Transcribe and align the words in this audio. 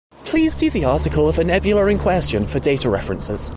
Please 0.25 0.51
see 0.55 0.67
the 0.69 0.83
article 0.85 1.29
of 1.29 1.35
the 1.35 1.43
nebula 1.43 1.85
in 1.85 1.99
question 1.99 2.47
for 2.47 2.59
data 2.59 2.89
references. 2.89 3.49